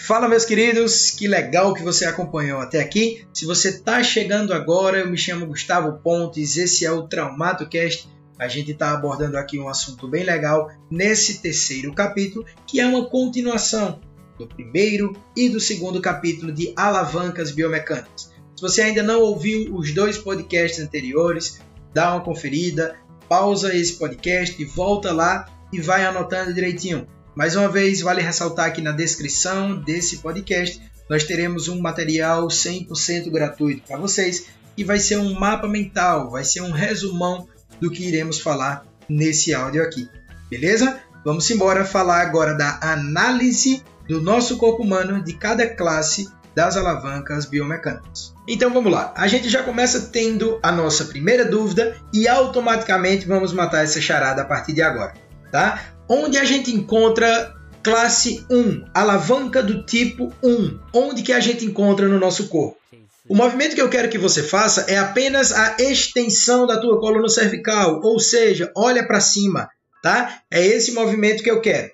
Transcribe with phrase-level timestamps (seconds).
[0.00, 3.26] Fala, meus queridos, que legal que você acompanhou até aqui.
[3.34, 8.08] Se você está chegando agora, eu me chamo Gustavo Pontes, esse é o TraumatoCast.
[8.38, 13.10] A gente está abordando aqui um assunto bem legal nesse terceiro capítulo, que é uma
[13.10, 14.00] continuação
[14.38, 18.32] do primeiro e do segundo capítulo de Alavancas Biomecânicas.
[18.54, 21.60] Se você ainda não ouviu os dois podcasts anteriores,
[21.92, 22.96] dá uma conferida,
[23.28, 27.06] pausa esse podcast, volta lá e vai anotando direitinho
[27.38, 33.30] mais uma vez, vale ressaltar que na descrição desse podcast nós teremos um material 100%
[33.30, 37.46] gratuito para vocês e vai ser um mapa mental, vai ser um resumão
[37.80, 40.08] do que iremos falar nesse áudio aqui.
[40.50, 40.98] Beleza?
[41.24, 47.46] Vamos embora falar agora da análise do nosso corpo humano de cada classe das alavancas
[47.46, 48.34] biomecânicas.
[48.48, 49.14] Então vamos lá.
[49.16, 54.42] A gente já começa tendo a nossa primeira dúvida e automaticamente vamos matar essa charada
[54.42, 55.14] a partir de agora,
[55.52, 55.97] tá?
[56.08, 60.78] Onde a gente encontra classe 1, alavanca do tipo 1?
[60.92, 62.78] Onde que a gente encontra no nosso corpo?
[63.28, 67.28] O movimento que eu quero que você faça é apenas a extensão da tua coluna
[67.28, 69.68] cervical, ou seja, olha para cima,
[70.02, 70.40] tá?
[70.50, 71.90] É esse movimento que eu quero.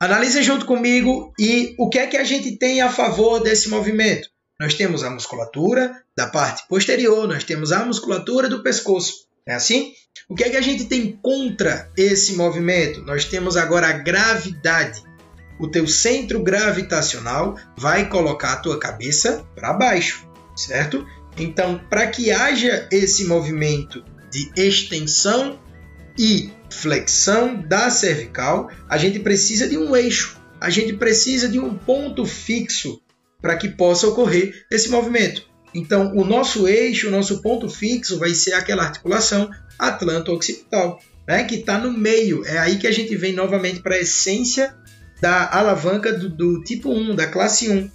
[0.00, 4.28] Analise junto comigo e o que é que a gente tem a favor desse movimento?
[4.58, 9.26] Nós temos a musculatura da parte posterior, nós temos a musculatura do pescoço.
[9.46, 9.92] É assim?
[10.28, 13.02] O que é que a gente tem contra esse movimento?
[13.02, 15.02] Nós temos agora a gravidade.
[15.60, 21.06] O teu centro gravitacional vai colocar a tua cabeça para baixo, certo?
[21.36, 25.60] Então, para que haja esse movimento de extensão
[26.18, 31.76] e flexão da cervical, a gente precisa de um eixo, a gente precisa de um
[31.76, 33.00] ponto fixo
[33.42, 35.53] para que possa ocorrer esse movimento.
[35.74, 41.56] Então, o nosso eixo, o nosso ponto fixo vai ser aquela articulação atlanto-occipital, né, que
[41.56, 42.46] está no meio.
[42.46, 44.74] É aí que a gente vem novamente para a essência
[45.20, 47.90] da alavanca do, do tipo 1, da classe 1.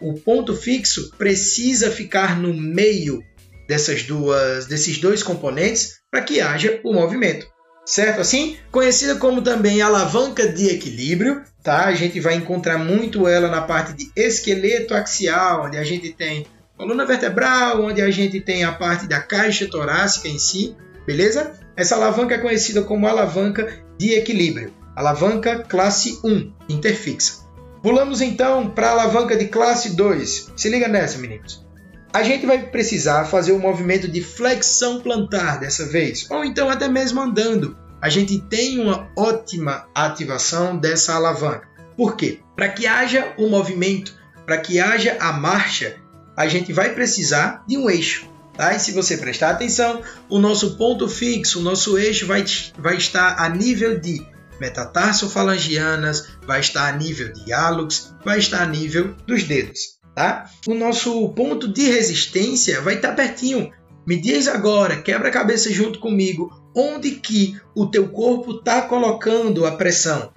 [0.00, 3.22] O ponto fixo precisa ficar no meio
[3.66, 7.46] dessas duas, desses dois componentes para que haja o movimento.
[7.84, 8.58] Certo assim?
[8.70, 11.86] Conhecida como também alavanca de equilíbrio, tá?
[11.86, 16.44] A gente vai encontrar muito ela na parte de esqueleto axial, onde a gente tem
[16.76, 20.76] coluna vertebral, onde a gente tem a parte da caixa torácica em si,
[21.06, 21.52] beleza?
[21.76, 27.46] Essa alavanca é conhecida como alavanca de equilíbrio, alavanca classe 1, interfixa.
[27.82, 30.52] Pulamos então para a alavanca de classe 2.
[30.56, 31.64] Se liga nessa, meninos.
[32.12, 36.88] A gente vai precisar fazer um movimento de flexão plantar dessa vez, ou então até
[36.88, 37.76] mesmo andando.
[38.00, 41.68] A gente tem uma ótima ativação dessa alavanca.
[41.96, 42.40] Por quê?
[42.54, 44.14] Para que haja o movimento,
[44.44, 45.96] para que haja a marcha,
[46.36, 48.28] a gente vai precisar de um eixo.
[48.56, 48.74] Tá?
[48.74, 52.44] E se você prestar atenção, o nosso ponto fixo, o nosso eixo vai,
[52.78, 54.24] vai estar a nível de
[54.58, 59.96] metatarsofalangianas, vai estar a nível de hálux, vai estar a nível dos dedos.
[60.14, 60.50] Tá?
[60.66, 63.70] O nosso ponto de resistência vai estar pertinho.
[64.06, 69.66] Me diz agora, quebra a cabeça junto comigo, onde que o teu corpo está colocando
[69.66, 70.32] a pressão?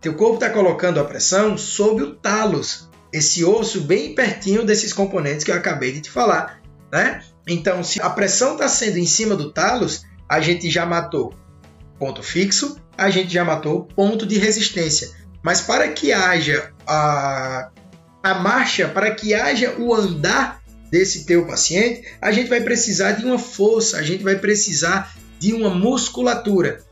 [0.00, 5.44] Teu corpo está colocando a pressão sobre o talos, esse osso bem pertinho desses componentes
[5.44, 6.60] que eu acabei de te falar,
[6.92, 7.22] né?
[7.46, 11.34] Então, se a pressão está sendo em cima do talos, a gente já matou
[11.98, 15.10] ponto fixo, a gente já matou ponto de resistência.
[15.42, 17.70] Mas para que haja a,
[18.22, 23.24] a marcha, para que haja o andar desse teu paciente, a gente vai precisar de
[23.24, 26.82] uma força, a gente vai precisar de uma musculatura.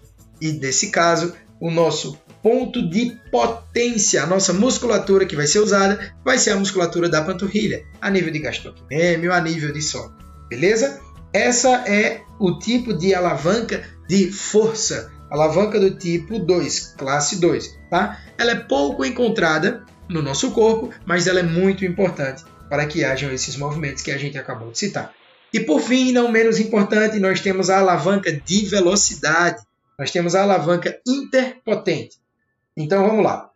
[0.40, 4.22] E nesse caso, o nosso ponto de potência.
[4.22, 8.32] A nossa musculatura que vai ser usada vai ser a musculatura da panturrilha, a nível
[8.32, 10.14] de gastrocnêmio, a nível de solo.
[10.48, 11.00] Beleza?
[11.32, 18.22] Essa é o tipo de alavanca de força, alavanca do tipo 2, classe 2, tá?
[18.38, 23.32] Ela é pouco encontrada no nosso corpo, mas ela é muito importante para que hajam
[23.32, 25.12] esses movimentos que a gente acabou de citar.
[25.52, 29.60] E por fim, não menos importante, nós temos a alavanca de velocidade.
[29.98, 32.24] Nós temos a alavanca interpotente.
[32.76, 33.50] Então vamos lá.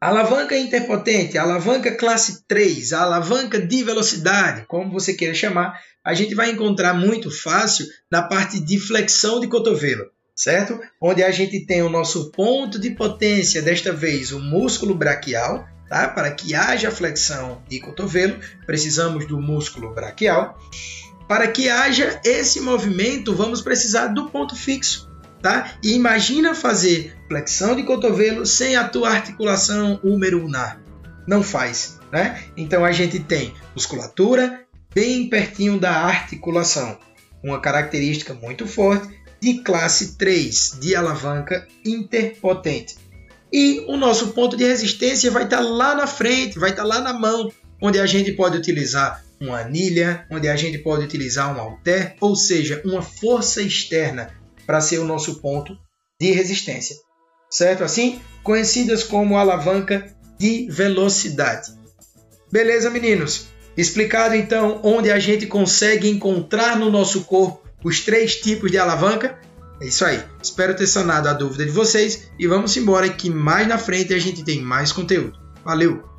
[0.00, 6.34] Alavanca interpotente, alavanca classe 3, a alavanca de velocidade, como você queira chamar, a gente
[6.34, 10.04] vai encontrar muito fácil na parte de flexão de cotovelo,
[10.36, 10.78] certo?
[11.00, 16.06] Onde a gente tem o nosso ponto de potência, desta vez o músculo braquial, tá?
[16.06, 20.58] Para que haja flexão de cotovelo, precisamos do músculo braquial.
[21.26, 25.10] Para que haja esse movimento, vamos precisar do ponto fixo,
[25.44, 25.76] tá?
[25.82, 30.80] E imagina fazer flexão de cotovelo sem a tua articulação húmero-ulnar.
[31.26, 32.42] Não faz, né?
[32.56, 34.62] Então a gente tem musculatura
[34.94, 36.98] bem pertinho da articulação,
[37.42, 39.06] uma característica muito forte
[39.38, 42.96] de classe 3 de alavanca interpotente.
[43.52, 46.88] E o nosso ponto de resistência vai estar tá lá na frente, vai estar tá
[46.88, 47.52] lá na mão,
[47.82, 52.34] onde a gente pode utilizar uma anilha, onde a gente pode utilizar um halter, ou
[52.34, 55.76] seja, uma força externa para ser o nosso ponto
[56.20, 56.96] de resistência.
[57.50, 58.20] Certo assim?
[58.42, 61.72] Conhecidas como alavanca de velocidade.
[62.50, 63.46] Beleza, meninos?
[63.76, 69.38] Explicado então onde a gente consegue encontrar no nosso corpo os três tipos de alavanca?
[69.80, 70.22] É isso aí.
[70.42, 74.18] Espero ter sanado a dúvida de vocês e vamos embora que mais na frente a
[74.18, 75.38] gente tem mais conteúdo.
[75.64, 76.13] Valeu!